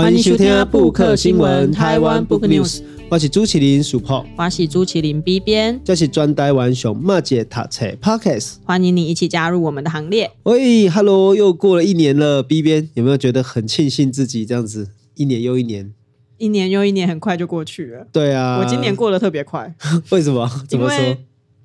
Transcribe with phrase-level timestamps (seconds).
[0.00, 2.80] 欢迎收听布克新闻台湾 Book News，
[3.10, 10.30] 我是朱麒麟 Super，我是朱麒麟 B 编，这是专台湾熊妈姐塔车 Podcast，欢迎你一起加入我们的行列。
[10.44, 15.92] 喂，Hello，又过了一年了，B 编有没有觉得很庆幸自己这样子一年又一年？
[16.38, 18.06] 一年又一年，很快就过去了。
[18.10, 19.74] 对啊，我今年过得特别快，
[20.08, 20.50] 为什么？
[20.66, 21.18] 怎么说？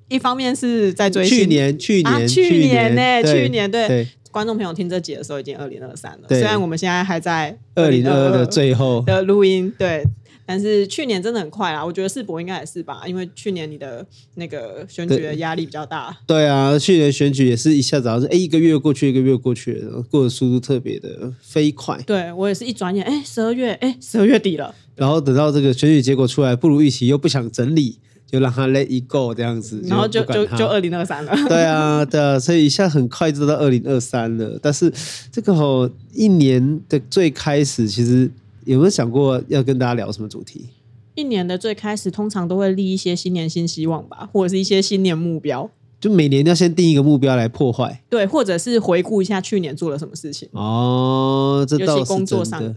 [0.08, 3.22] 一方面是在追去年，去年，啊、去年呢、欸？
[3.24, 6.28] 去年对，对观众朋友听这集的时候已经二零二三了。
[6.28, 10.04] 虽然我们现在还在二零二二的最后的录音，对，
[10.44, 11.82] 但是去年真的很快啦。
[11.82, 14.04] 我觉得世博应该也是吧，因为去年你的
[14.34, 16.14] 那个选举的压力比较大。
[16.26, 21.98] 对，对啊，去年选举也是一下子好像是哎一个月过去，一个月过去了，过的速度特别的飞快。
[22.06, 24.74] 对我也是一转眼，哎，十二月，哎，十二月底了。
[24.96, 27.98] 然后等到这个选举结果出来不如预期，又不想整理。
[28.26, 31.32] 就让他 let it go 这样子，然后就就就二零二三了。
[31.48, 34.58] 对啊，对啊，所以一下很快就到二零二三了。
[34.60, 34.92] 但是
[35.30, 38.30] 这个吼一年的最开始，其实
[38.64, 40.66] 有没有想过要跟大家聊什么主题？
[41.14, 45.70] 一年的最开始，通常都会立一些新年新希望吧，或者是一些新年目标。
[45.98, 50.46] 就每年要先定一个目标来破坏，对，或者是回顾一下去年做了什么事情。
[50.52, 52.74] 哦，这倒是工作上的。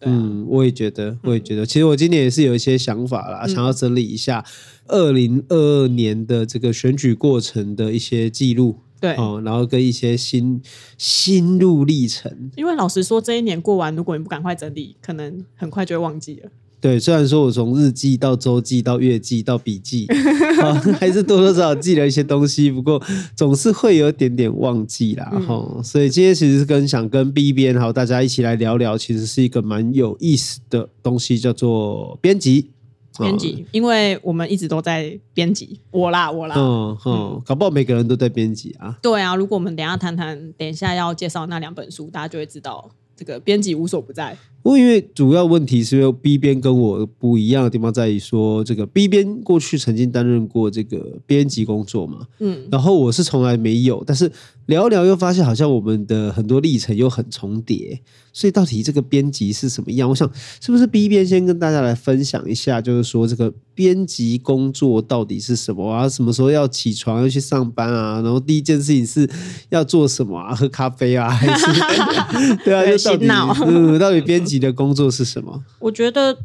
[0.00, 4.44] 啊、嗯，我也觉得，我也觉得，其实我今年也是有一些想法啦，嗯、想要整理一下
[4.86, 10.62] 二零二二年的这个选举过程的一些记录，对，哦，然后跟一些心
[10.96, 12.50] 心路历程。
[12.56, 16.50] 因为老实说，这一年过完，如果你不赶快整理，可能很快就会忘记了。
[16.80, 20.06] 对，虽然说我从日记到周记到月记到笔记，
[20.62, 23.02] 啊，还是多多少少记了一些东西，不过
[23.36, 25.84] 总是会有点点忘记啦，哈、嗯。
[25.84, 32.70] 所以今天其实是跟想跟 B 编还有大家一起来聊聊，其实是一个蛮有意思的东西，叫做编辑。
[33.18, 38.96] 编辑，因为我们一直都在编辑，我啦，我啦，嗯嗯，搞不好每个人都在编辑啊。
[39.02, 44.34] 对啊，如果我们等一下谈谈，等一下要介绍那两本书，大家就会知道这个编辑无所不在。
[44.62, 54.30] 不过，因为主要问题是因为 B 边跟我不一样的地方在于说，这个 B 边过去曾经担任过这个编辑工作嘛，嗯，然后我是从来没有，但是
[54.66, 58.00] 聊一聊又发现好像我们的很多历程又很重叠，
[58.32, 60.08] 所以到底这个编辑是什么样？
[60.08, 66.06] 我想是不是 B 边先跟大家来分享一下，就是说这个编辑工作到底是什么啊？
[66.08, 68.20] 什么时候要起床要去上班啊？
[68.20, 69.28] 然后第一件事情是
[69.70, 70.54] 要做什么啊？
[70.54, 71.30] 喝咖啡啊？
[71.30, 71.66] 还是
[72.62, 72.84] 对啊？
[72.96, 75.64] 就到底嗯，到底编你的工作是什么？
[75.78, 76.38] 我觉得，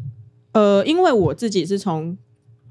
[0.51, 2.17] 呃，因为我自己是从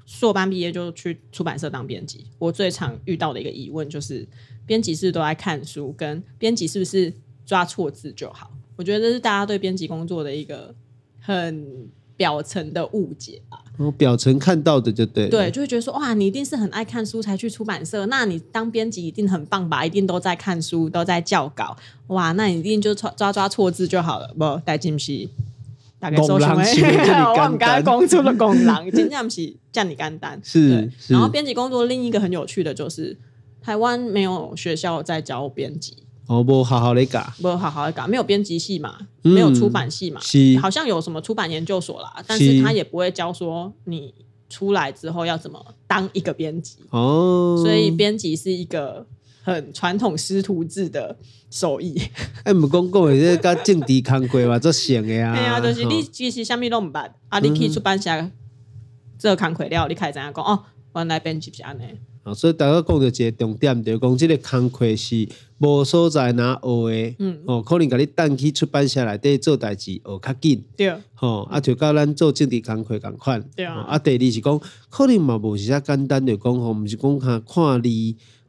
[0.05, 4.27] 硕班毕业就去出版社当编辑，我最常遇到的一个疑问就是，
[4.65, 7.11] 编辑是是都在看书，跟编辑是不是
[7.45, 8.51] 抓错字就好？
[8.75, 10.75] 我觉得这是大家对编辑工作的一个
[11.19, 13.59] 很表层的误解吧。
[13.77, 19.85] 我表层看到的就对，对，就会觉得说，哇，你一定是很爱看书才去出版社，那你当编辑一定很棒吧？
[19.85, 21.75] 一定都在看书，都在校稿，
[22.07, 25.29] 哇，那你一定就抓抓抓错字就好了，不带进去，
[25.99, 26.63] 大概说什 么？
[27.33, 30.89] 我们刚刚公出了公狼，真正是叫你干单，是。
[31.09, 33.17] 然后编辑工作另一个很有趣的就是，
[33.61, 35.97] 台湾没有学校在教编辑。
[36.27, 40.19] 哦，不好好的搞，不好好的搞，没有编辑系嘛，嗯、没有出版系嘛，
[40.59, 44.13] 好像有什么出版研究所啦，但是他也不会教说你
[44.49, 46.77] 出来之后要怎么当一个编辑。
[46.89, 49.05] 哦，所以编辑是一个
[49.43, 51.15] 很传统师徒制的
[51.51, 52.01] 手艺。
[52.43, 55.33] 哎，唔讲讲的这个政治工作嘛，做闲的呀。
[55.37, 58.09] 哎呀，就是你其实什么都唔办，啊，你去出版社
[59.19, 60.63] 做工作了，你开始怎样讲哦，
[60.95, 61.83] 原来编辑是安尼。
[62.25, 74.59] 啊，所以大家讲到一个重点，就是讲这个工课是无所在哪学的，嗯，哦，可能甲你等去出版社内底做代志学较紧，对，吼，啊，就甲咱做政治工课共款，对啊，啊，第二是讲，
[74.89, 77.89] 可能嘛无是遐简单的讲，吼，毋是讲看看字，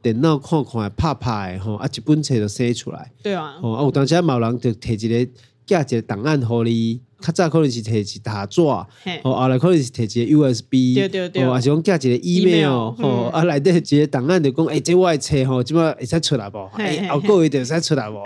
[0.01, 5.31] 电脑看看拍拍，吼，啊，一本册就写出来，对啊，哦，啊，有当时某人就摕一个
[5.67, 7.01] 寄一个档案互你。
[7.19, 8.85] 较早可能是摕一大纸，哦，
[9.23, 16.69] 后来可能是摕一个 USB，对对对，哦，还是讲寄一个 email，哦，啊，内底一个档案就讲，诶，这我册吼，即摆会使出来无？
[16.77, 18.21] 诶，后个月就会使出来无？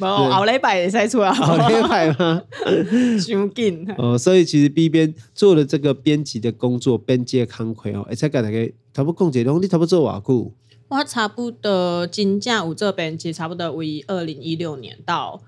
[0.00, 2.42] 无，后礼拜会使出来，后礼拜吗？
[3.18, 3.88] 伤紧。
[3.96, 10.52] 哦，所以其实 B 边做了这个编辑的工作，编辑的工作哦，会使甲大家差不多讲一下，你差不多做偌久？
[10.88, 15.40] 我差不多真正有做编辑，差不多为二零一六年到。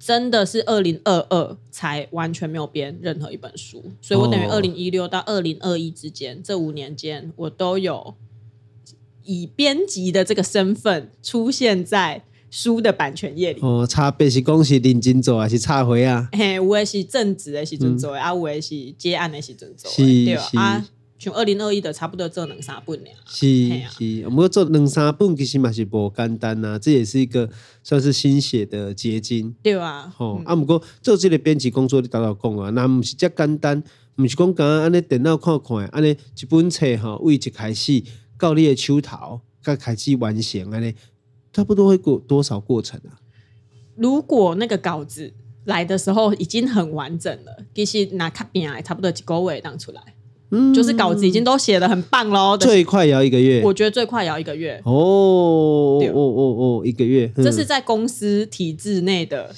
[0.00, 6.44] 真的是二零二二才完全没有编任何一本书，所以我等于二零一六到二零二一之间、oh.
[6.46, 8.14] 这五年间，我都有
[9.24, 13.60] 以编辑的这个身份出现在书的版权页里。
[13.60, 16.30] 哦，差别是讲是认真做还是差回啊？
[16.32, 20.42] 嘿，我也是正职的时阵做的，嗯、啊，我也是接案的时阵做对吧？
[20.54, 20.88] 啊，
[21.20, 23.10] 像二零二一的差不多做两三本了。
[23.26, 23.46] 是
[23.90, 27.50] 是，我们做两三本其实嘛是不简单呐，这也是一个
[27.82, 29.54] 算是心血的结晶。
[29.62, 33.82] 对啊，吼、嗯、啊，不过做这个编辑工作你刚刚讲啊，那不是这简单，
[34.16, 38.02] 不是讲刚刚安尼电脑看看，安尼一本册哈，为一开始
[38.38, 40.94] 到你的手头，才开始完成安尼，
[41.52, 43.20] 差不多会过多少过程啊？
[43.94, 45.34] 如果那个稿子
[45.64, 50.00] 来的时候已经很完整了，其实拿卡片来差不多几个月当出来。
[50.50, 53.62] 嗯，就是稿子已经都写的很棒喽，最快也要一个月。
[53.64, 54.80] 我觉得最快也要一个月。
[54.84, 57.30] 哦，哦哦哦，一个月。
[57.36, 59.54] 这是在公司体制内的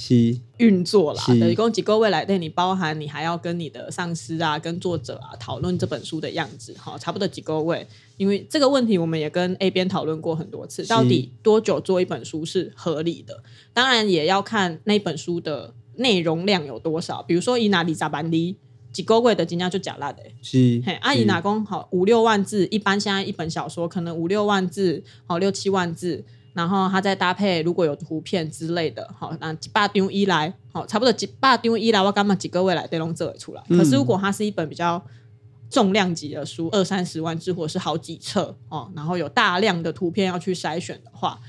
[0.58, 1.22] 运作啦。
[1.28, 7.86] 等于讲几个未来，对你包含你还要跟你的上司啊、跟作者啊讨论这本书的样子，哈，差不多几个位。
[8.18, 13.42] 因为这个问题，我们也跟 A 边讨论过很多次，到底多久做一本书是合理的？
[13.72, 17.22] 当然也要看那本书的内容量有多少。
[17.22, 18.56] 比如说以哪里咋办哩？
[18.92, 26.22] 几个月的金价就假烂的，是嘿，阿姨拿工好五六万字，一般现在一本小说可能五六万字，好六七万字，
[26.52, 33.62] 然后它再搭配如果有图片之类的，好那几百丢一来，好差不多几百丢一来，我干嘛几个月来得弄这出来？
[33.68, 35.02] 可是如果它是一本比较
[35.70, 41.40] 重量级的书，二三十万字或者是好几册哦，然后有大量的图片要去筛选的话，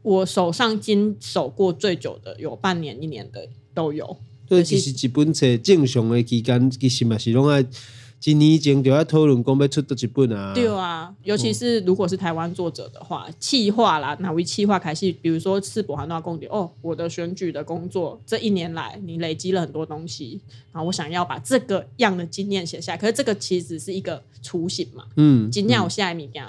[0.00, 4.16] 我手上经手过最久的有半年一年的都有。
[4.52, 7.64] 对，其实一本册正常的期间，其实嘛是拢爱
[8.24, 10.52] 一年前就要讨论，讲要出多几本啊。
[10.54, 15.10] 对啊，尤其是如果是台湾作者的话，企划啦，哪位企划开始？
[15.22, 20.38] 比如说世博韩诺公点哦，我的选举的工作这一年来，你累积了很多东西，
[20.70, 22.98] 然后我想要把这个样的经验写下来。
[22.98, 25.04] 可是这个其实是一个雏形嘛。
[25.16, 25.50] 嗯。
[25.50, 26.46] 今天我下一物件，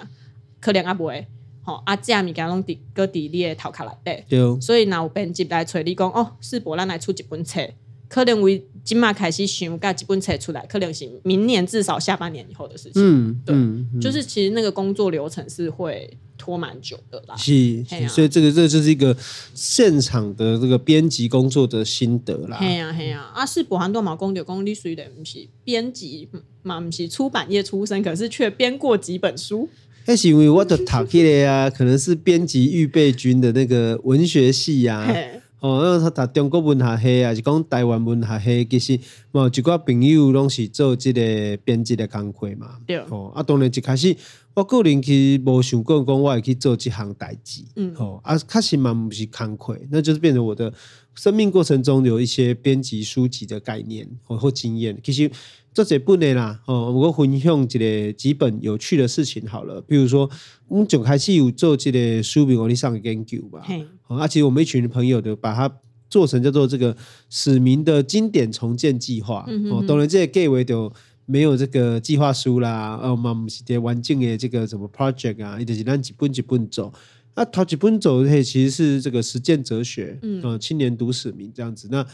[0.60, 1.26] 可能阿不会，
[1.64, 4.24] 好啊，这样物件拢伫搁伫你的头壳内底。
[4.30, 4.62] 对。
[4.62, 7.68] 所以，那有编辑来找你讲哦，世博咱来出一本册。
[8.14, 12.92] 可能为今嘛开始想，盖几本册出来，可能是明年至少下半年以后的事情。
[12.98, 17.36] 嗯，对，嗯嗯、就是其实那个工作流程是会拖蛮久的啦。
[17.36, 19.18] 是，是啊、所以这个这个就是一个
[19.56, 22.58] 现场的这个编辑工作的心得啦。
[22.60, 26.30] 嘿呀嘿呀，啊是博韩多毛公牛公，你属于的不是编辑
[26.62, 29.68] 嘛，不是出版业出身，可是却编过几本书。
[30.06, 35.16] 那是因为我的读起来啊，可能是编辑预备军的那个文学系呀、啊。
[35.64, 39.00] 哦，因为他读中国文学系啊，是讲台湾文学系，其实
[39.32, 42.80] 某一寡朋友拢是做这个编辑的工作嘛。
[42.86, 42.98] 对。
[43.10, 44.14] 哦，啊，当然一开始
[44.54, 47.64] 我个人其实无想过讲我会去做这项代志。
[47.78, 47.94] 嗯。
[47.96, 50.74] 哦，啊，确实嘛，不是工作，那就是变成我的
[51.16, 55.00] 生命过程中有一些编辑书籍的概念或或经验。
[55.02, 55.32] 其实。
[55.74, 59.82] 做这本的啦，哦，我分享一个几本有趣的事情好了。
[59.82, 60.30] 比如说，
[60.68, 63.66] 我们就开始有做这个书名，我哋上个研究吧。
[64.08, 65.80] 嘿啊，其实我们一群朋友的把它
[66.10, 66.96] 做成叫做这个
[67.30, 69.46] 史明的经典重建计划。
[69.48, 70.92] 嗯、哼哼哦，当然这个计划就
[71.26, 76.94] 没有这个计划书啦，哦我们是完整的这个什么 project 啊，就是咱几本几本走。
[77.36, 81.88] 那，头几本走，嘿，其实是这个实践哲学，嗯、哦，青年读史明这样子。
[81.90, 82.06] 那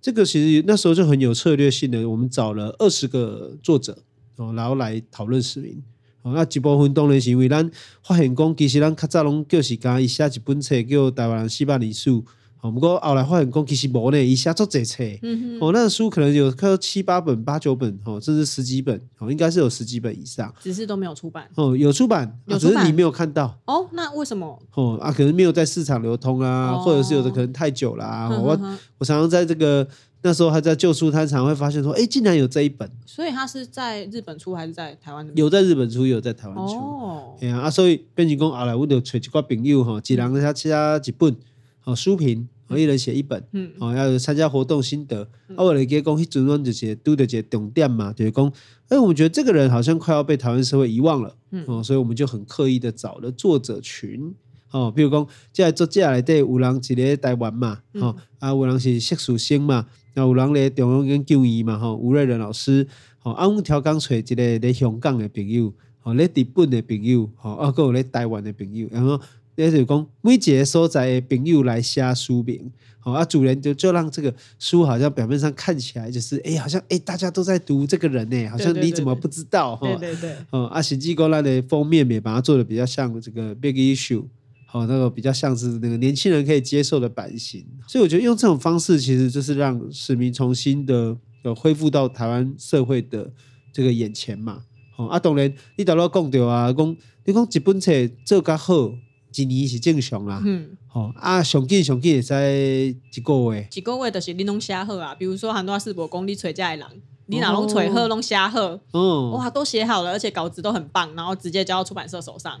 [0.00, 4.04] 这个其实那时候就很有策略性的，我们找了二十个作者
[4.36, 5.82] 哦，然后来讨论史明。
[6.22, 7.70] 哦，那一部分当然是因为咱
[8.02, 12.24] 发现讲，其实咱较早拢叫时间，伊写一本册叫台湾人四百年书。
[12.60, 21.48] 哦，不过后来发现讲其实无呢，一下做这册，嗯哼，哦，那个书可能有看七八本、八九本，哦，甚至十几本，哦，应该是有十几本以上，只是都没有出版。
[21.54, 23.56] 哦，有出版，有出版，只是你没有看到。
[23.66, 24.60] 哦，那为什么？
[24.74, 28.28] 哦啊，可能没有在市场流通啊，哦、或者是有的可能太久了啊。
[28.28, 28.58] 我
[28.98, 29.86] 我常常在这个
[30.22, 32.90] 那时候还在旧书摊，常会发现说，哎，竟然有这一本。
[33.06, 35.28] 所以他是在日本出还是在台湾？
[35.34, 36.74] 有在日本出，有在台湾出。
[36.74, 40.70] 哦，哎呀啊，所以变成讲后来我就找一个朋友哈，一人他写
[41.00, 41.36] 几本，
[41.84, 42.48] 哦，书评。
[42.70, 45.26] 我一人写一本，嗯，哦，要参加活动心得。
[45.48, 48.52] 嗯、啊，我来给讲，一直拢就是拄着一个重点嘛，就是讲，
[48.88, 54.34] 哎，我们觉得这个人好像快要被台湾社会遗忘了，嗯，哦，所以我们就很刻意的找了作者群，
[54.70, 59.86] 哦，比如讲，接下来做接下来的有人是咧台湾嘛，哦，啊，有人是硕士生嘛，
[60.18, 62.86] 啊，有人咧中央研究院嘛，吼，吴瑞仁老师，
[63.18, 69.20] 吼，啊，我们调岗找一个咧香港的朋友，吼，咧日本的朋友，吼，啊，还有咧台湾的朋友，然后。
[69.58, 72.70] 也就是讲，每一个所在的朋友来写书名，
[73.00, 79.74] 好啊，主人就就让这个书好像表面上看起来就是，哎，好像哎，大家都在读这个人呢，好像你怎么不知道？
[79.74, 84.22] 哈，对对对， 哦啊，实际过来的封面也把它做的比较像这个 big issue，
[84.70, 93.32] 好，那个比较像是那个年轻人可以接受的版型，所以我觉得用这种方式，其实就是让市民重新的呃恢复到台湾社会的
[93.72, 94.60] 这个眼前嘛。
[94.94, 97.90] 好啊，当然你到了讲到啊，讲你讲一本册
[98.26, 98.92] 做较好。
[99.34, 105.14] 一年是正常啦，嗯，好啊，上紧上紧也在一个月，一个月就是你拢写好啊。
[105.14, 106.86] 比如说，很多世博公你找这的人，
[107.26, 112.58] 你哪弄锤喝拢瞎喝，哦，哇，都写好了，而且稿子都很棒，然后直接交到出版社手上，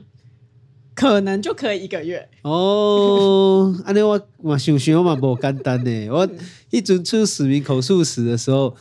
[0.98, 2.28] 可能就可以一个月。
[2.42, 6.08] 哦，安尼我我想想我嘛不简单呢。
[6.10, 6.28] 我
[6.70, 8.74] 一准出史明口述史的时候，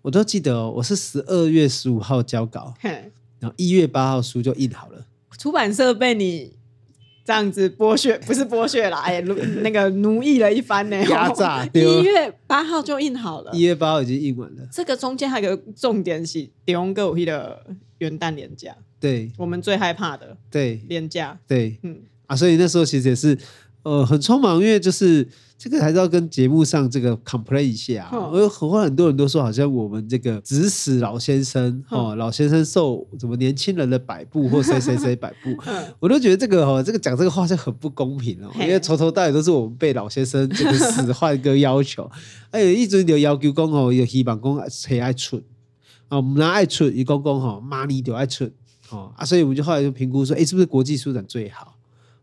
[0.00, 2.72] 我都记得哦，我是十二月十五号交稿，
[3.38, 5.04] 然后一月八号书就印好了。
[5.36, 6.54] 出版社被你
[7.22, 9.20] 这样子剥削，不是剥削啦， 哎，
[9.60, 11.68] 那个奴役了一番呢，压榨。
[11.74, 14.66] 一月八号就印好了，一月八号已经印完了。
[14.72, 17.66] 这个中间还有个重点是，中国的
[17.98, 21.98] 元旦连假，对，我们最害怕的，对，廉价，对，嗯。
[22.26, 23.38] 啊，所以那时候其实也是。
[23.84, 25.26] 呃，很匆忙，因为就是
[25.56, 28.10] 这个还是要跟节目上这个 complain 一下。
[28.12, 35.56] 我有很多很多人都说，好像我们这个指使老先生哦，老先生受什么年轻人的摆布，或谁谁谁摆布，
[36.00, 42.10] 我都觉得这个哦，这个讲这个话是很不公平哦，因为从头到尾都是我们被老先生这个使唤跟要求，
[42.50, 45.40] 哎，一直就要求讲哦，有希望讲谁爱出
[46.08, 48.50] 啊，我们爱出，一公公哈，money 就爱出
[48.90, 49.12] 哦。
[49.16, 51.74] 啊，所以我们就后来就评估说，哎，是不是国际书展最好？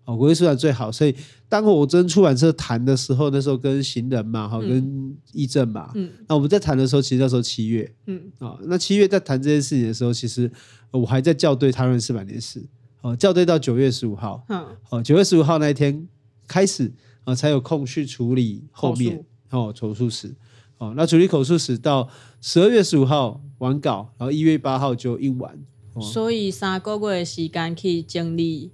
[0.06, 1.16] 哦，国际书展最好，所以
[1.50, 10.52] 当我跟出版社谈的时候，那时候跟行人嘛，哈、嗯，跟议政嘛，嗯，那我们在谈的时候，其实那时候七月，嗯，啊、哦，那七月在谈这件事情的时候，其实
[10.92, 12.60] 我还在校对《台湾四百年史》，
[13.02, 16.08] 哦，校对到九月十五号，嗯，哦，九月十五号那一天
[16.48, 16.86] 开始，
[17.24, 20.36] 啊、哦，才有空去处理后面，哦，口述史，
[20.78, 22.08] 哦，那处理口述史到
[22.42, 25.58] 十二月十五号完稿，然后一月八号就印完，哦、
[26.02, 28.72] 所以三个月的时间可以整理。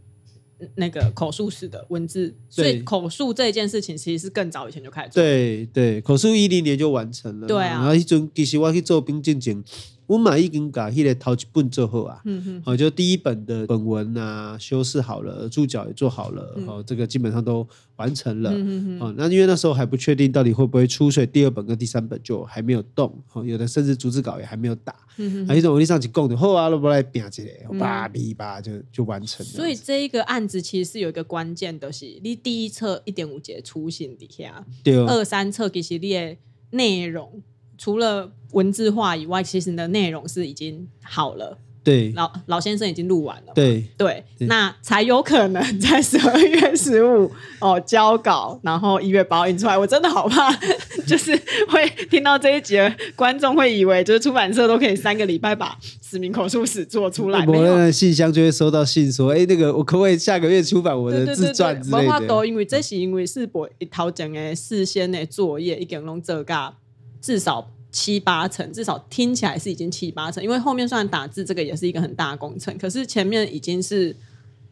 [0.76, 5.24] 那个口述史的文字，所以口述这件事情其实是更早以前就开始做。
[5.24, 7.48] 对对，口述一零年就完成了。
[7.48, 9.64] 对啊，然后一阵其实我去做兵进前。
[10.12, 17.66] 我嘛已经把迄个头一本做好啊，嗯哼，好，就第一本的本文啊，修饰好了，注脚也做好了，哦、嗯，这个基本上都
[17.96, 29.52] 完成了，嗯哼，那因为那时候还不确定到底会不会出，所以第二本跟第三本就还没有动，哦，有的甚至逐字稿也还没有打，嗯哼，还有一种我上去供的，后啊，都不来编起来，叭哔叭就就完成了。
[29.54, 36.38] 所以这一个案子其实是有一个关键的是，你第一册一点五节出现底下，对，二三册其实你的
[36.72, 37.42] 内容。
[37.82, 41.58] 除了文字化以外，其实你的内容是已经好了。
[41.84, 43.54] 对，老老先生已经录完了。
[43.56, 49.76] 对对，那才有可能在十二月十五哦交稿，然后一月八号印出来。
[49.76, 50.56] 我真的好怕，
[51.08, 51.36] 就是
[51.70, 57.44] 会听到这一集的观众会以为，就是出版社都可以三个礼拜把史明口述史做出来。
[57.48, 62.28] 我的，信箱就会收到信说，哎，那个我可不可以下个月出版我的自传之类的？
[62.28, 66.76] 都因为这是因为是播一套整个事先的作业，一点龙这个。
[67.22, 72.76] 至少七八成，至少听起来是已经七八成，因为后面算打字这个也是一个很大的工程。
[72.78, 74.16] 可是前面已经是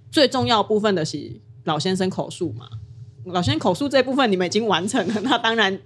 [0.09, 1.31] 最重要部分的是
[1.65, 2.67] 老先生口述嘛，
[3.25, 5.77] 老先生口述这部分你们已经完成了，那当然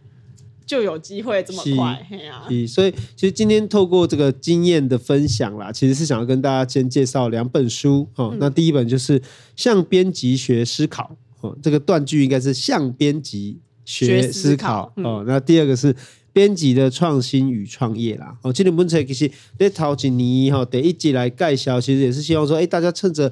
[0.65, 2.05] 就有机会这么快。
[2.07, 8.29] 嘿啊，所以其实今天透过这个经验的分享啦，其实是想要跟大家先介绍两本书哦。
[8.31, 9.19] 嗯、那第一本就是
[9.55, 11.17] 《向编辑学思考》
[11.47, 15.23] 哦，这个断句应该是向编辑学思考、嗯、哦。
[15.27, 15.95] 那第二个是。
[16.33, 23.31] 编辑的创新与创业啦，哦，今天本册其实在头几年哈，第一集来介绍，其实也是希望说，哎，大家趁着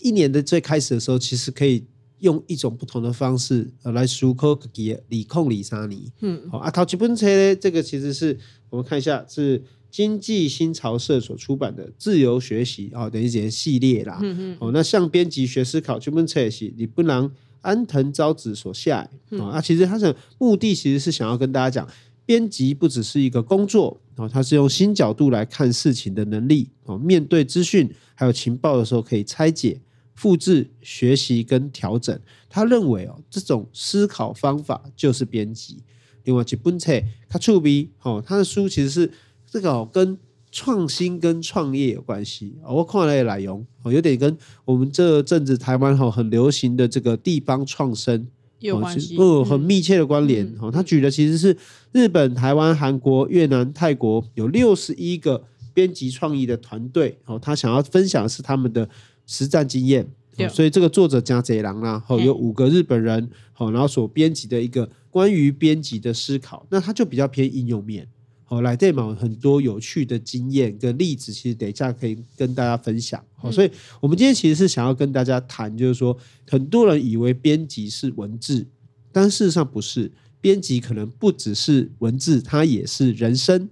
[0.00, 1.84] 一年的最开始的时候，其实可以
[2.20, 6.00] 用一种不同的方式来思考自己的理控理三年。
[6.20, 8.38] 嗯，好啊，头几本册呢，这个其实是
[8.70, 14.18] 我们看一下，是经济新潮社所出版的《自由学习》哦，等于一系列啦。
[14.22, 14.56] 嗯嗯。
[14.58, 19.06] 哦，那向编辑学思考，这本册是你不能安藤昭子所下。
[19.32, 21.86] 哦，啊，其实他的目的其实是想要跟大家讲。
[22.28, 26.98] 编辑不只是一个工作哦，他是用新角度来看事情的能力哦。
[26.98, 29.80] 面对资讯还有情报的时候，可以拆解、
[30.14, 32.20] 复制、学习跟调整。
[32.50, 35.82] 他认为哦，这种思考方法就是编辑。
[36.24, 36.92] 另外，一本册
[37.30, 39.10] 他出笔哦，他的书其实是
[39.46, 40.18] 这个哦，跟
[40.52, 42.58] 创新跟创业有关系。
[42.62, 48.28] 我看了内容哦，有点跟我们这阵子台湾哈很流行的这个地方创生。
[48.60, 50.54] 有关系，哦，很密切的关联。
[50.60, 51.56] 哦，他举的其实是
[51.92, 57.18] 日本、台湾、韩国、越南、泰国有六十一个编辑创意的团队。
[57.26, 58.88] 哦，他想要分享的是他们的
[59.26, 60.08] 实战经验。
[60.48, 68.06] 所以这个作者加贼狼啦，哦，有五个日本人，哦，然后所编辑的一个关于编辑的思考，那他就比较偏应用面。
[68.50, 73.22] 好，来电嘛，很多有趣的经验跟例子，其实等一下可以跟大家分享。
[73.34, 76.16] 好，所以我们今天其实是想要跟大家谈，就是说，
[76.48, 78.66] 很多人以为编辑是文字，
[79.12, 83.68] 但事实上不是，编辑可能不只是文字，它也是人生。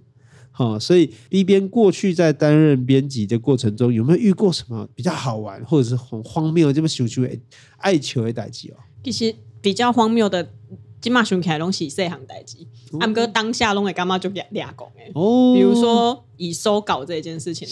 [0.51, 7.27] 好，所以 B 编过去在担任编辑的过程中，有没有遇过什么比较好玩，或者是很荒谬这么羞羞
[7.77, 8.77] 爱求的代志哦？
[9.03, 10.51] 其实比较荒谬的。
[11.07, 12.57] 今嘛想起来拢是细项代志，
[12.99, 15.09] 啊毋过当下拢会感觉就俩俩讲诶。
[15.15, 17.65] 哦，比如说以收稿这件事情，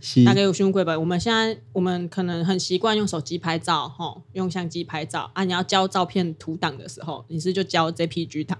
[0.00, 0.98] 是大概有兄贵吧。
[0.98, 5.44] 我们现在我们可能很习惯用手机拍照，吼，用相机拍照啊。
[5.44, 8.58] 你要交照片图档的时候，你是就交 JPG 档，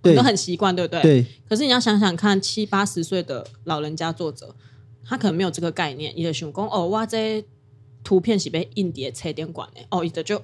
[0.00, 1.02] 对，都很习惯，对不对？
[1.02, 1.26] 对。
[1.48, 4.54] 可是你要想想看，七八十岁的老人家作者，
[5.04, 6.12] 他可能没有这个概念。
[6.14, 7.44] 你的想讲哦，哇，这
[8.04, 10.40] 图片是被印碟插电管的，哦，伊的就。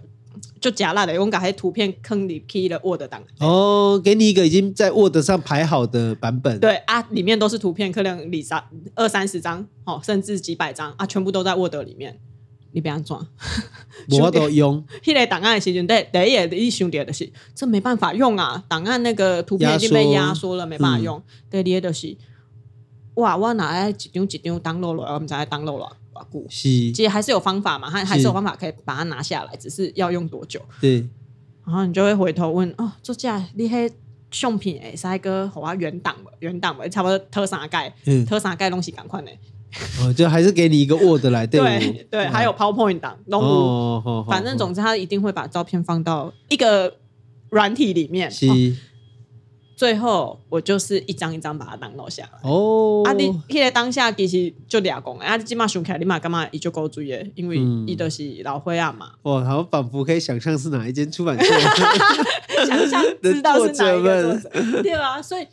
[0.61, 3.23] 就假烂的，我把那图片坑里 key 了 Word 档。
[3.41, 6.59] 哦，给你一个已经在 Word 上排好的版本。
[6.61, 8.63] 对啊，里面都是图片，可能里三
[8.95, 12.21] 二三十张，哦，甚至几百张啊，全部都在 Word 里面。
[12.73, 13.27] 你别安装，
[14.21, 14.85] 我都用。
[15.03, 21.21] 迄个档案的时阵，对，第一页一兄弟的是，这没办法用啊，档案那个图片已经被压缩了，没办法用。
[21.51, 22.15] 第二的是，
[23.15, 25.97] 哇，我拿来一张一张 download 了，我们再来 download 了。
[26.93, 30.61] 其实还是有方法嘛，还还是有方法可以把它拿下来，只是要用多久？
[30.81, 31.07] 对，
[31.67, 33.91] 然后你就会回头问哦，作家你黑
[34.31, 37.95] 相片诶，塞个好啊原档吧，原档吧，差不多特三盖，
[38.27, 39.31] 特三盖东西赶快呢。
[40.01, 41.61] 哦， 就还是给你一个 Word 来对。
[41.61, 46.97] 对对，还有 PowerPoint 档，哦，反正总之他一定会把照片放到一个
[47.51, 48.31] 软体里面。
[49.79, 52.51] 最后我就是一张一张把它 download 下来。
[52.51, 57.17] 哦，啊，你现在当下其实就俩公，啊，你今嘛想起来，你嘛干嘛伊就够注意？
[57.37, 57.57] 因为
[57.87, 59.13] 伊都是老灰啊嘛。
[59.23, 61.45] 哇，好仿佛可以想象是哪一间出版社，
[62.67, 65.23] 想象知道是哪一个作者， 对吧？
[65.23, 65.47] 所以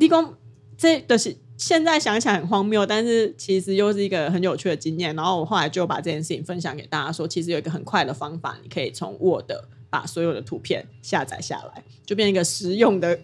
[0.00, 0.34] 你讲
[0.76, 5.14] 这都是现在想起来很荒谬，但是其实又是一个很有趣的经验。
[5.14, 9.52] 然后我后来就把这件事情分享给大家，说其实有一个很快的方法，你可以从 Word
[9.88, 13.16] 把所有的图片下载下来，就变成一个实用的。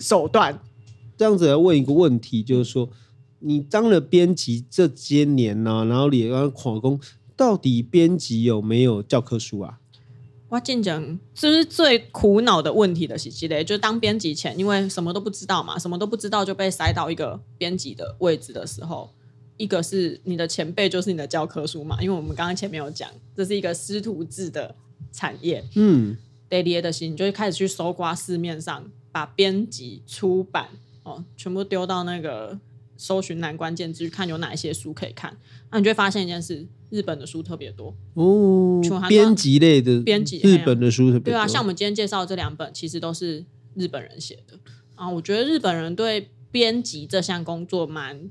[0.00, 0.58] 手段
[1.16, 2.88] 这样子来问一个问题，就是说，
[3.38, 6.98] 你当了编辑这些年呢、啊，然后你刚考公，
[7.36, 9.78] 到底编辑有没有教科书啊？
[10.48, 19.08] 我进讲，这是最苦恼的问题的时期嘞，就是当编辑前，因为什么都不知道嘛，什么都不知道就被塞到一个编辑的位置的时候，
[19.58, 24.74] 一个是你的前辈就是你的教科书嘛，因为我们刚刚前面有讲，这是一个师徒制的
[25.12, 26.16] 产业，嗯，
[26.48, 28.90] 得列的心，你就会开始去搜刮市面上。
[29.12, 30.68] 把编辑出版
[31.02, 32.58] 哦，全部丢到那个
[32.96, 35.36] 搜寻栏关键字，看有哪一些书可以看。
[35.70, 38.80] 那你就会发现一件事：日本的书特别多哦。
[39.08, 41.24] 编辑类的编辑，日本的书特别多。
[41.32, 43.44] 对啊，像我们今天介绍这两本，其实都是
[43.74, 44.58] 日本人写的
[44.94, 45.08] 啊。
[45.08, 48.30] 我觉得日本人对编辑这项工作蛮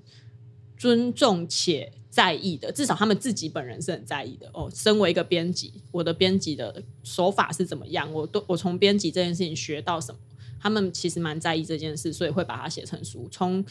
[0.78, 4.70] 尊重且在意的，至少他们自己本人是很在意的哦。
[4.74, 8.12] 身为一个编辑，我的编辑的手法是怎么样？
[8.12, 10.20] 我都我从编辑这件事情学到什么？
[10.60, 13.28] 他们其实蛮在意这件事，所以会把它写成书。
[13.32, 13.64] 从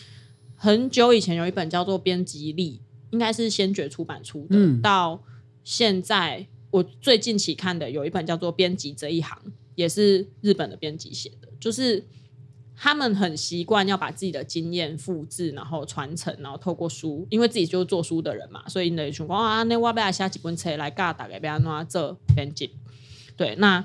[0.57, 2.81] 很久以前有一本叫做《编辑力》，
[3.12, 4.57] 应该是先觉出版出的。
[4.57, 5.22] 嗯、到
[5.62, 9.38] 现在，我最近期看的有一本叫做《编辑这一行》，
[9.74, 11.48] 也是日本的编辑写的。
[11.61, 12.05] 就是
[12.74, 22.70] 他们很习惯要把自己的经验复制，然后传承，然后透过书，因为自己就是做书的人嘛，所以你的情况啊，那我要写几本册来教大家要怎么做编辑。
[23.37, 23.85] 对，那。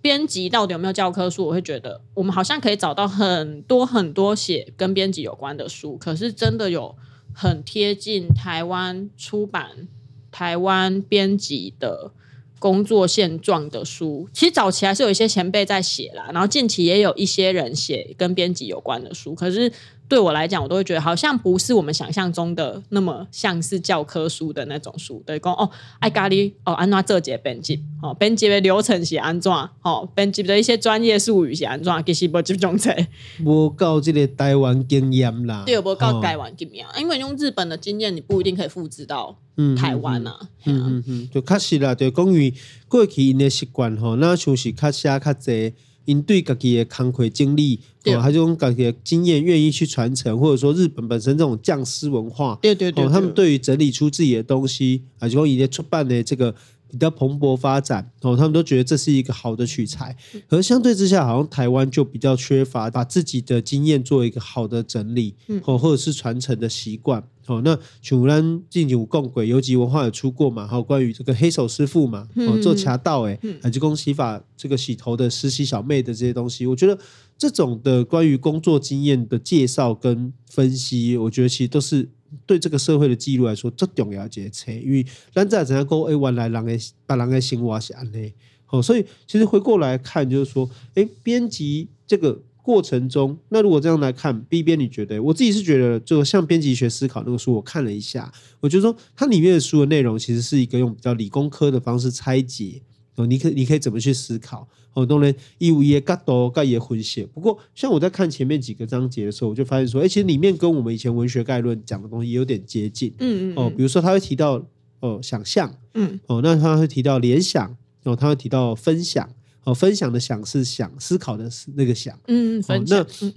[0.00, 1.46] 编辑到底有没有教科书？
[1.46, 6.96] 我会觉得我们好像可以找到很多很多写跟编辑有关的书，可是真的有
[7.34, 9.88] 很贴近台湾出版、
[10.30, 12.12] 台湾编辑的
[12.58, 14.28] 工作现状的书。
[14.32, 19.72] 其实早期还是有一些前辈在写啦，然后近期也有一些人写跟编辑有关的书，可是。
[20.10, 25.22] 对我来讲，我都会觉得好像不是我们想象中的那么像是教科书的那种书。
[25.24, 25.70] 对，讲哦，
[26.00, 33.06] 爱咖喱哦，安怎做这编辑哦，编辑的流程是安怎哦，编辑的一些专业术语是安怎，其实不集中在。
[33.46, 39.38] 无够这个台湾经验啦，对，无够台湾经验，因为用日本的经验，你不一定可以复制到
[39.78, 40.36] 台湾啊。
[40.64, 42.52] 嗯嗯嗯，嗯，就确实啦，对，关于
[42.88, 45.72] 过去因的习惯吼，那像是较写较济。
[46.04, 56.54] 因对自己的工作经历，哦，还是用自己的经验愿意去传承，或者说日本本身这种匠师文化，对对对，对，他们对于整理出自己的东西，啊，就说以前出版的这个
[56.90, 60.16] 比较蓬勃发展，哦，他们都觉得这是一个好的取材。
[60.48, 65.34] 而相对之下，好像台湾就比较缺乏把自己的经验做一个好的整理，
[65.64, 67.22] 哦，或者是传承的习惯。
[67.50, 70.68] 哦，那像咱近几五共轨游击文化有出过嘛？
[70.68, 72.28] 还有关于这个黑手师傅嘛？
[72.36, 76.96] 哦，做茶道哎，还是公洗发这个洗头的实习小妹的这些东西，我觉得
[77.36, 82.08] 这种的关于工作经验的介绍跟分析，我觉得其实都是
[82.46, 84.72] 对这个社会的记录来说这重要的一个。
[84.72, 86.00] 因为咱在怎样讲？
[86.02, 88.32] 哎，原来人的把人的生活是安内。
[88.68, 92.40] 哦，所以其实回过来看，就是说，哎，编辑这个。
[92.62, 95.22] 过程中，那如果这样来看，B 编，你觉得？
[95.22, 102.82] 我自己是觉得，就像编辑学思考那个书，我看了一下，我觉得说它里面的书的内容其实是一个用比较理工科的方式拆解，
[103.16, 104.68] 哦，你可你可以怎么去思考？
[104.92, 107.24] 哦，当然一五一嘎多嘎也混写。
[107.24, 113.14] 不过，像我在看前面几个章节的时候，我就发现说，哎，其实里面跟我们以前文学概论讲的东西有点接近。
[113.20, 113.56] 嗯嗯。
[113.56, 114.60] 哦，比如说他会提到
[114.98, 119.30] 哦想象，嗯，哦，那他会提到联想，哦，他会提到分享，
[119.70, 123.00] 哦，分享的想是想思考的那个想，嗯，分享。
[123.00, 123.32] 哦，那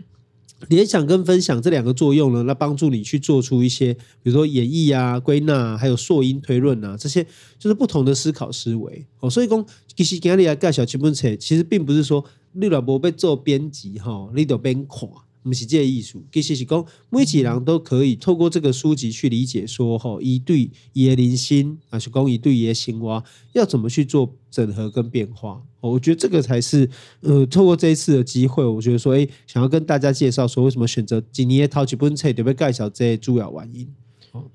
[0.70, 7.22] 联想跟分享这两个作用呢，那帮助你去做出一些，比如说演绎啊、归纳，啊还有溯因推论啊，这些
[7.60, 9.06] 就是不同的思考思维。
[9.20, 9.66] 哦，所以讲
[9.96, 15.10] 其实今天来介绍这本书，其实并不是说你若无要做编辑哈，你就边看。
[15.44, 25.62] 不是这个意思，其实是讲每一个人都可以透过这个书籍去理解说，吼，一对一的人生，还是讲一对一的生活，要怎么去做整合跟变化。
[25.82, 33.94] 我觉得这个才是，呃，透过这一次的机会，我觉得说，哎，想要跟大家介绍说，为什么选择今年淘几本册，特别介绍这些主要原因。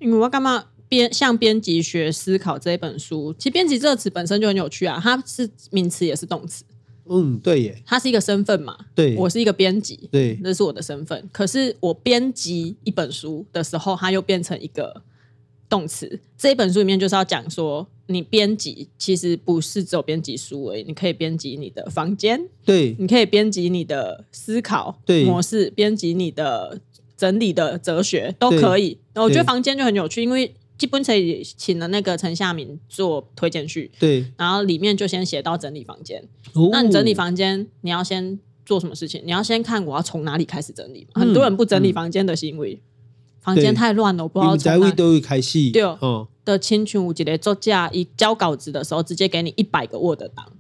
[0.01, 6.65] 因为我干嘛编向编辑学思考这一本书，其实编辑这个词本身就很有趣啊，它是名词也是动词。
[7.09, 11.29] 嗯，对耶，它是一个身份嘛，对，我是一个编辑，对，那是我的身份。
[11.33, 15.03] 可是我编辑一本书的时候，它又变成一个
[15.69, 16.21] 动词。
[16.37, 26.81] 这一本书里面就是要讲说，你编辑其实不是只有编辑书而已，你可以编辑你的房间，对，你可以编辑你的思考模式，编辑你的
[27.17, 28.99] 整理的哲学都可以。
[29.15, 30.55] 我觉得房间就很有趣，因为。
[30.79, 36.23] 基本上也请了那个陈夏明做推荐序，对，然后里面就先写到整理房间。
[36.55, 39.21] 哦、那你整理房间，你要先做什么事情？
[39.25, 41.05] 你要先看我要从哪里开始整理。
[41.15, 42.83] 嗯、很多人不整理房间的行为，嗯、
[43.41, 45.71] 房间太乱了，我不知道从哪里都会开始。
[45.73, 50.53] 对哦，的清群五级的作家一交稿子的时候，直接给你一百个 Word 档。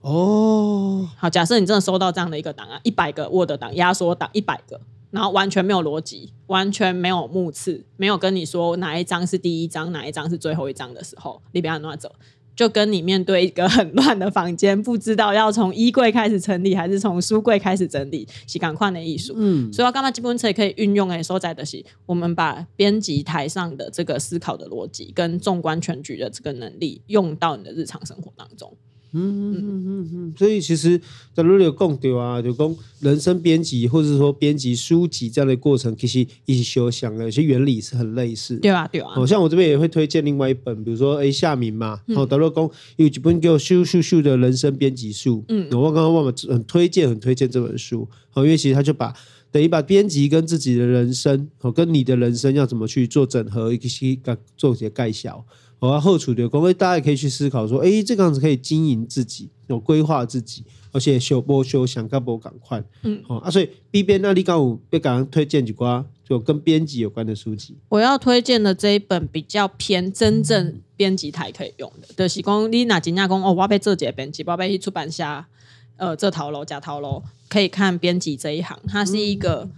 [0.00, 4.80] 哦，好，假设你真的收到这样的一个档案，一百个 Word 档，压缩档一百个。
[5.10, 12.14] 然后完全没有逻辑，完全没有目次，没有跟你说哪一张是第一张，哪一张是最后一张的时候，你不要乱走，
[12.54, 19.32] 就跟你面对一个 很乱的房间，不知道要从衣柜开始整理，还是从书柜开始整理，是赶快的艺术。
[19.36, 28.76] 嗯，所以我刚刚基本上可以运用诶，所在的是我们把编辑台上的这个思考的逻辑跟纵观全局的这个能力，用到你的日常生活当中。
[29.12, 30.98] 嗯嗯嗯嗯，所以其实
[31.34, 38.56] 在这里有讲到啊，就讲人生编辑或者说编辑书籍这样的过程，其实一起修想的有些原理是很类似。
[38.56, 39.08] 对啊，对啊。
[39.14, 45.38] 好像我这边也会推荐另外一本，比如说哎夏明嘛，好德乐公有几本叫《咻咻咻的人生编辑术》。
[45.48, 48.06] 嗯，我刚刚忘了很推荐，很推荐这本书。
[48.30, 49.14] 好，因为其实他就把
[49.50, 54.18] 等于把编辑跟自己的人生，哦跟你的人生要怎么去做整合，一些
[54.56, 55.44] 做一些概晓。
[55.80, 67.76] 我要后处的工，大家也可以去思考说，哎，这个样子可以经营自己，有规划自己，而且修波修想干波赶快，嗯，好啊，所以 B 编那里刚有被刚刚推荐几瓜，就跟编辑有关的书籍。
[67.88, 75.24] 我要推荐的这一本比较偏真正编辑台可以用的，就是讲你哪几家公哦，我要被这节编辑，我要去出版社，
[75.96, 79.68] 呃，这套楼假套楼，可以看编辑这一行，它是一个。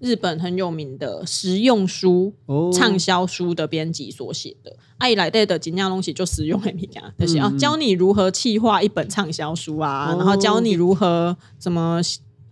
[0.00, 2.32] 日本很有名的实用书、
[2.72, 12.00] 畅销书的编辑所写的，爱来带的精酿东西就实用的物件，就是啊，教你如何企划一本畅销书啊，然后教你如何怎么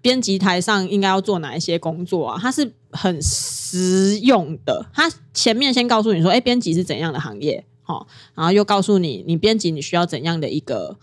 [0.03, 4.87] 编辑台上应该要做哪一些工作啊，它是很实用的。
[4.93, 10.99] 它前面先告诉你说，哎，编辑是怎样的行业，好，然后又告诉你，你编辑你需要怎样的一个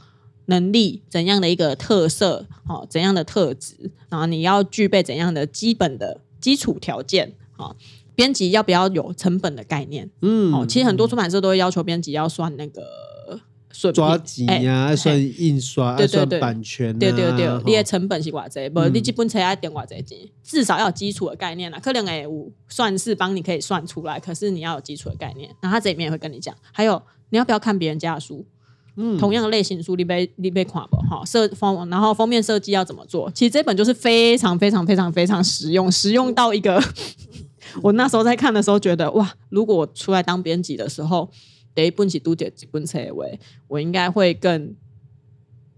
[0.45, 6.21] 能力，怎样的一个特色，哦，怎样的特质，然后你要具备怎样的基本的。
[6.39, 7.75] 基础条件啊，
[8.15, 10.09] 编辑要不要有成本的概念？
[10.21, 12.81] 嗯，哦，其实很多出版社都会要求编辑要算那个
[13.71, 18.69] 损抓紧呀，要算印刷，要算版权，对对对，你的成本是多少？
[18.73, 20.05] 不，你基本才要点多少钱？
[20.41, 21.79] 至少要有基础的概念啦。
[21.79, 25.53] 可能诶，五算是帮你可以算出来，可是你要有基础的概念。
[25.61, 28.45] 那他这里面也会跟你讲，还有你要不要看别人家的书？
[28.97, 31.23] 嗯，同样的类型书，你被你被看不哈？
[31.25, 33.29] 设封，然后封面设计要怎么做？
[33.31, 36.81] 其实这本就是非常非常非常非常实用，实用到一个，
[37.83, 41.29] 我那时候在看的时候觉得哇，如果我出来当编辑的时候，
[41.73, 44.73] 得一本起读几本册为，我应该会更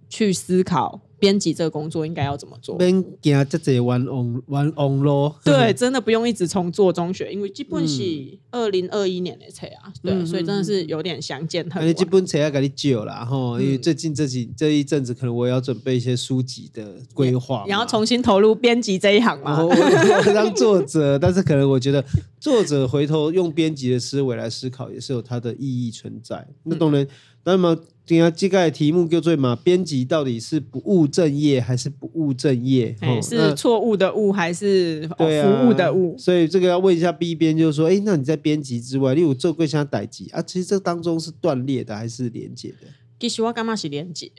[0.08, 1.02] 去思考。
[1.20, 2.78] 编辑这个工作应该要怎么做？
[2.78, 5.34] 边行这这弯弯弯弯路。
[5.44, 8.04] 对，真的不用一直从做中学，因为基本是
[8.52, 11.94] 二零二一年的册啊，对，所以真的是有点相见恨晚。
[11.96, 19.64] 基本册要给你救了哈，因为最近这几这一阵子，可能我要准备一些书籍的规划，你要重新投入编辑这一行吗？
[19.64, 22.04] 我我当作者，但是可能我觉得
[22.40, 26.48] 作者回头用编辑的思维来思考，也是有它的意义存在。
[26.64, 27.08] 那当然，
[27.44, 27.76] 那么。
[28.08, 32.96] 今天这个题目叫做嘛，编辑到底是不务正业还是不务正业？
[33.02, 36.18] 欸、是错误的误还是服务的务？
[36.18, 40.42] 所以这个要问一下 B 编，就是说，哎，那你在编辑之外，例如做过一项代志啊？
[40.42, 42.88] 其实这当中是断裂的还是连接的？
[43.20, 44.32] 其实我干嘛是连接？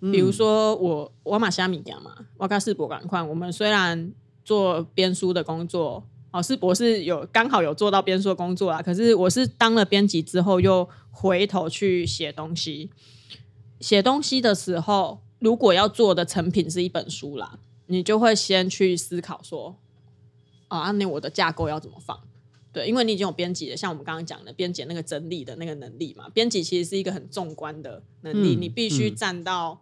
[0.00, 3.22] 比如说我我马虾米讲嘛，我跟世博赶快。
[3.22, 4.12] 我们虽然
[4.44, 8.82] 做编书的工作，哦，是博是有刚好有做到编书的工作啊。
[8.82, 12.90] 可是我是当了编辑之后，又回头去写东西。
[13.78, 19.78] 写东西的时候，如果要做的成品是一本书啦，你就会先去思考说，
[20.66, 22.18] 啊，那我的架构要怎么放？
[22.72, 29.80] 对，因为你已经有编辑了，像我们刚刚讲的编辑那个整理的那个能力嘛，编辑其实是一个很纵观的能力，嗯、你必须站到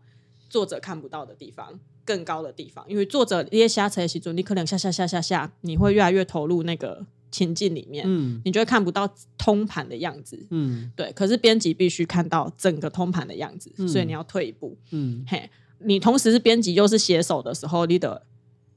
[0.50, 11.12] 作者看不到的地方，嗯、更高的地方，因为作者一下车的时候，你可能下下下下下，你会越来越投入那个情境里面，嗯，你就会看不到通盘的样子，嗯，对。
[11.12, 18.26] 可是编辑必须看到整个通盘的样子，嗯、所以你要退一步，嗯，嘿，你同时是编辑又是写手的时候，你的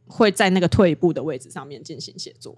[0.08, 2.58] 会在那个退一步的位置上面进行写作。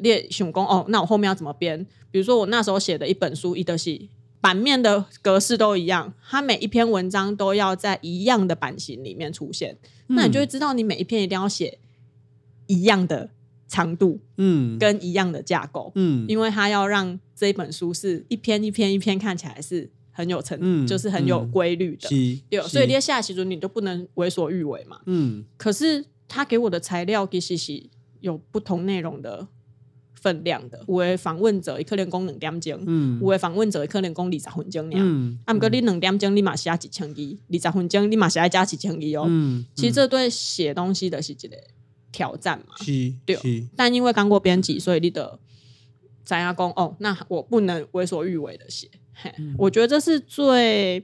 [0.00, 1.84] 列熊工哦，那我后面要怎么编？
[2.10, 4.10] 比如说我那时候写的一本书，一德系
[4.40, 9.76] 版面的格式都一样，它每一篇文章都要在一样的版型里面出现，
[10.08, 11.78] 嗯、那你就会知道你每一篇一定要写
[12.66, 13.30] 一样的
[13.68, 27.82] 长度，嗯，跟一样的架构，嗯，因为它要让这一本书是一篇一篇一篇看起来是很有成，嗯、就是很有规律的，嗯、对，所以列下其实你就不能为所欲为嘛，嗯，可是他给我的材料其实是
[28.20, 29.48] 有不同内容的。
[30.20, 41.56] 分量的，有的访问者，可能讲两点钟，嗯，有的访问者可能讲二十分钟，嗯，啊，毋过你两点钟你嘛写一千字，二十分钟你嘛写加一千字哦，嗯，其实这对写东西的是一个
[42.12, 45.38] 挑战嘛，是，对，是，但因为刚过编辑，所以你的
[46.24, 48.90] 知影讲哦，那我不能为所欲为的写，
[49.38, 51.02] 嗯，我觉得这是最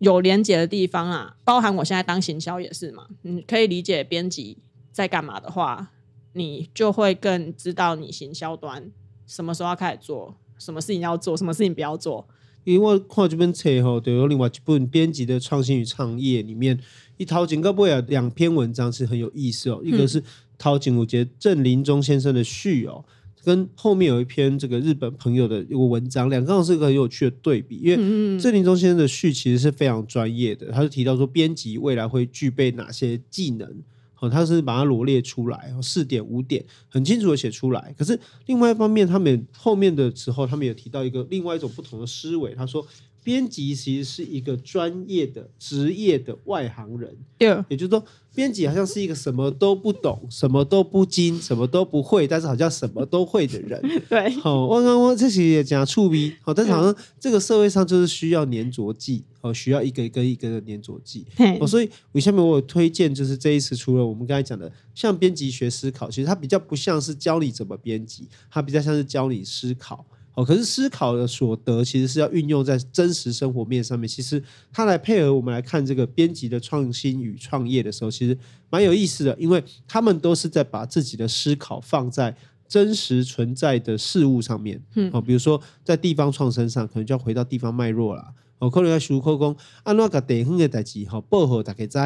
[0.00, 4.58] 有连结的地方啊，包含我现在当行销也是嘛，你可以理解编辑
[4.92, 5.92] 在干嘛的话。
[6.36, 8.92] 你就会更知道你行销端
[9.26, 12.28] 什么时候要开始做，什么事情要做，什么事情不要做。
[12.64, 16.78] 因为我看这本册吼，就有另外一本编辑的创新与创业里面，
[17.16, 19.80] 一掏钱，该不会有两篇文章是很有意思哦。
[19.82, 20.22] 嗯、一个是
[20.58, 23.02] 掏钱，我觉得郑林中先生的序哦，
[23.42, 27.76] 跟后面有一篇这个日本朋友的一个文章，两个是一个很有趣的对比。
[27.76, 33.82] 因为郑林中先生的序其实是非常专业的，他是提到说编辑未来会具备哪些技能。
[34.20, 37.94] 哦，他是把它罗列出来，四点五点很清楚的写出来。
[37.98, 42.54] 可是另外一方面，他们后面的时候，他们有提到一个另外一种不同的思维。
[42.54, 42.86] 他说，
[43.26, 48.04] 编辑其实是一个专业的职业的外行人，对，也就是说。
[48.36, 53.80] 编辑好像是一个什么都不懂、什么都不精、什么都不会，但是好像什么都会的人。
[54.10, 61.24] 对，好，我刚刚这些也讲触笔，好，但是好像这个社会上就是需要粘着剂，哦，需要一个一个一个的粘着剂。
[61.58, 70.04] 哦，所以我下面我有推荐，就是这一次除了我们刚才讲的，像编辑学思考，其实它比较不像是教你怎么编辑，它比较像是教你思考。
[70.36, 74.06] 哦，可是思考的所得其实是要运用在真实生活面上面。
[74.06, 78.36] 其实它来配合我们来看这个编辑的创新与创业的时候，其实
[78.68, 82.36] 蛮有意思的，因为他们都是在把自己的思考放在
[82.68, 84.78] 真实存在的事物上面。
[84.96, 88.22] 嗯，哦，比如说在地方创生上，可能就要回到地方脉络了。
[88.58, 91.98] 哦，可能要思考讲，按怎个地方的代志，哈，报好大家知，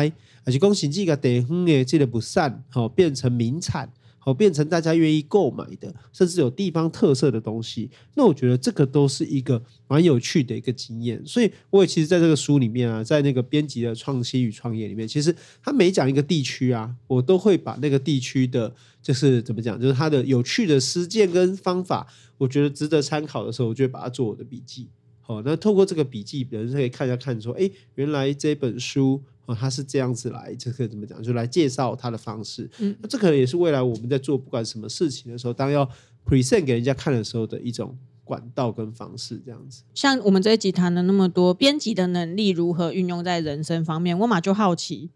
[0.45, 3.91] 还是讲甚至个地方的这个不善，好变成名产。
[4.23, 7.91] 好，变成大家愿意购买的，甚至有地方特色的东西。
[8.15, 11.21] 那我觉得这个都是一个蛮有趣的一个经验。
[11.27, 18.71] 所以，我也其实在这个书里面啊，在那个编辑的创新与创业里面，其实他每讲一个地区啊，我都会把那个地区的，
[19.03, 22.07] 就是怎么讲，就是它的有趣的实践跟方法，
[22.37, 24.87] 我觉得值得参考的时候，我就会把它做我的笔记。
[25.23, 29.23] 好，那透过这个笔记，别人可以看一下，看说，哎，原来这本书。
[29.55, 31.23] 他是这样子来，这个怎么讲？
[31.23, 32.71] 就来介绍他的方式。
[32.79, 35.89] 嗯，那这可能也是未来我们在做不管什么事情的时候，当要
[36.27, 39.83] present 给人家看的时候的一种管道跟方式，这样子。
[39.95, 45.11] 像我们这一集谈了那么多编辑的能力如何运用在人生方面，我马就好奇，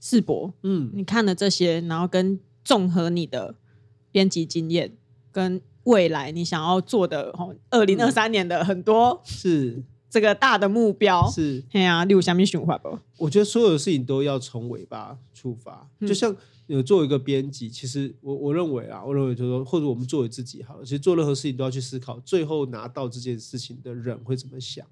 [0.00, 3.56] 世博，嗯，你看了这些，然后跟综合你的
[4.12, 4.96] 编辑经验，
[5.32, 9.82] 跟未来你想要做的，哦，二零二三年的很多、嗯、是。
[10.10, 12.98] 这个大的目标是，哎呀，你有什么想法不？
[13.16, 24.84] 我觉得所有的事情都要从尾巴出发，嗯、就像有作为一个编辑，其实我我认为啊，我认为就是说，或者我们作为自己好了，其实做任何事情都要去思考，最后拿到这件事情的人会怎么想。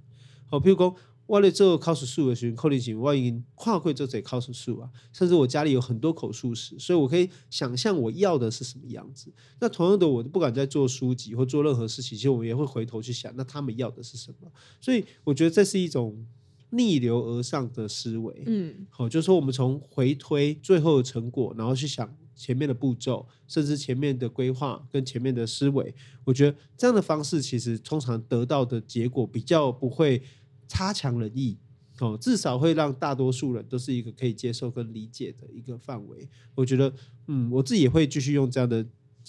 [0.47, 0.95] 好，譬如说。
[1.29, 9.31] 我咧做口述书的时候，可能是我已经跨过这些口述书啊，甚至我家里有很多口述史，所以我可以想象我要的是什么样子。
[9.61, 14.51] 那同样的，我不管在做书籍或做任何事情，其实我也会回头去想，那他们要的是什么？
[14.81, 16.27] 所以我觉得这是一种
[16.71, 18.45] 逆流而上的思维。
[18.47, 25.95] 嗯，好，就是说我们从回推最后的成果，然后去想前面的步骤，甚至前面的规划跟前面的思维。
[26.25, 30.23] 我觉得这样的方式，其实通常得到的结果比较不会。
[30.69, 31.59] 差强人意
[32.01, 36.29] 哦，至少会让大多数人都是一个可以接受跟理解的一个范围。
[36.55, 36.95] 我觉得，
[37.27, 38.87] 嗯，我自己也会继续用这样的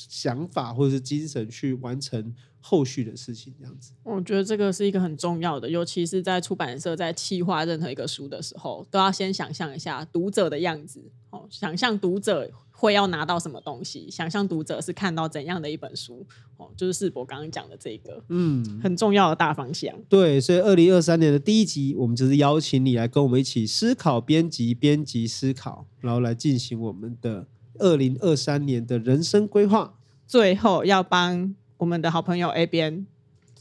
[0.07, 3.91] 想法或者是精神去完成后续的事情，这样子。
[4.03, 16.25] 我觉得这个是一个很重要的，尤其是在出版社在企划任何一个书的时候，都要先想象一下读者的样子，哦，想象读者会要拿到什么东西，想象读者是看到怎样的一本书，
[16.57, 19.93] 哦，就是世博刚刚讲的这个，嗯，很重要的大方向。
[20.07, 27.47] 对，所以二零二三年的第一集，我们就是邀请你来跟我们一起思考编辑，编辑思考，然后来进行我们的
[27.79, 29.95] 二零二三年的人生规划。
[30.27, 33.07] 最后要帮我们的好朋友 A 编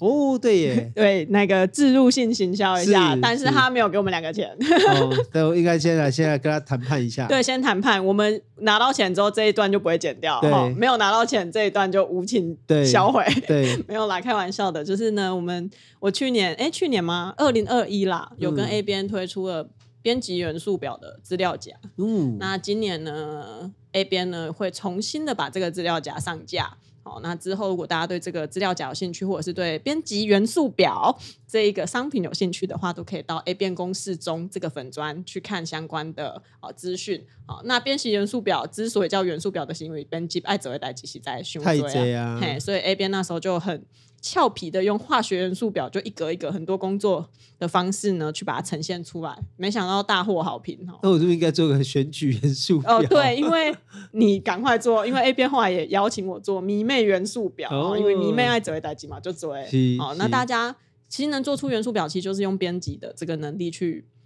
[0.00, 4.48] 哦，对耶， 对那个置入性行销一下，是但是他没有给我们两个钱。
[4.88, 7.26] 哦，对，我应该先来， 先来跟他谈判一下。
[7.26, 13.24] 对，先谈判，我们拿到钱之后这一段就不会剪掉，对哦，没有拿到钱这一段就无情销毁。
[13.46, 17.34] 对，对 没有啦，开玩笑的，就是呢，我们我去年哎，去年吗？
[17.36, 19.68] 二零二一啦，有跟 A 编推出了
[20.08, 21.74] 编辑元素表的资料夹。
[21.98, 31.14] 嗯，那今年呢？A 边呢会重新的把这个资料夹上架，好，那之后如果大家对这个资料夹有兴趣，或者是对编辑元素表
[31.46, 37.22] 这一个商品有兴趣的话，都可以到 A 编公式中这个粉砖去看相关的啊资讯。
[37.44, 43.84] 好，那编辑元素表之所以叫元素表的行为，编辑爱只会带机器在胸椎啊，嘿，所以 A 边那时候就很。
[44.20, 47.28] 俏皮的用化学元素表，就一格一格很多工作
[47.58, 49.38] 的方式呢，去把它呈现出来。
[49.56, 50.98] 没想到大获好评哦。
[51.02, 52.98] 那我是不是应该做个选举元素表？
[52.98, 53.74] 哦，对，因为
[54.12, 59.54] 你赶快做，因为 A 编后来也邀请我做迷妹元素表，哦，因为迷妹爱只会待机嘛，就做。
[59.98, 60.74] 好，那大家
[61.08, 64.17] 其实能做出元素表，其实就是用编辑的这个能力去把。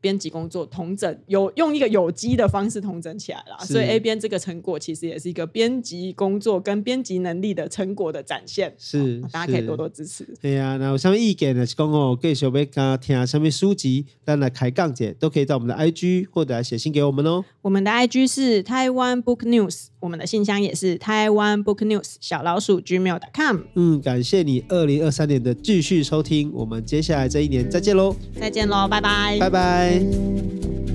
[0.00, 10.26] 编辑工作同整，有用一个有机的方式同整起来了，所以 A 编这个成果其实也是一个编辑工作跟编辑能力的成果的展现，是，大家可以多多支持。
[10.40, 11.66] 对呀、啊，那有什么意见呢？
[11.66, 17.44] 是讲哦，继续要跟听什么书籍，咱来开杠解，都可以到我们的 IG 或者来写信给我们哦。
[17.62, 23.58] 我们的 IG 是台湾 Book News，我们的信箱也是台湾 Book News 小老鼠 gmail.com。
[23.74, 28.14] 嗯，感谢你二零二三年的继续收听，我们接下来这一年再见喽！
[28.38, 30.85] 再见喽，拜拜，拜拜。